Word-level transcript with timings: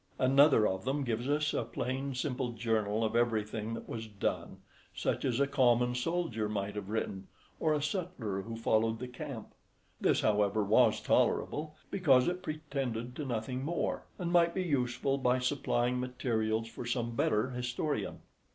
Another 0.17 0.65
of 0.67 0.83
them 0.83 1.03
gives 1.03 1.29
us 1.29 1.53
a 1.53 1.63
plain 1.63 2.15
simple 2.15 2.53
journal 2.53 3.03
of 3.05 3.15
everything 3.15 3.75
that 3.75 3.87
was 3.87 4.07
done, 4.07 4.57
such 4.95 5.23
as 5.23 5.39
a 5.39 5.45
common 5.45 5.93
soldier 5.93 6.49
might 6.49 6.73
have 6.73 6.89
written, 6.89 7.27
or 7.59 7.75
a 7.75 7.83
sutler 7.83 8.41
who 8.41 8.55
followed 8.57 8.97
the 8.97 9.07
camp. 9.07 9.53
This, 9.99 10.21
however, 10.21 10.63
was 10.63 11.01
tolerable, 11.01 11.75
because 11.91 12.27
it 12.27 12.41
pretended 12.41 13.15
to 13.17 13.25
nothing 13.25 13.63
more; 13.63 14.07
and 14.17 14.31
might 14.31 14.55
be 14.55 14.63
useful 14.63 15.19
by 15.19 15.37
supplying 15.37 15.99
materials 15.99 16.67
for 16.67 16.83
some 16.83 17.15
better 17.15 17.51
historian. 17.51 18.21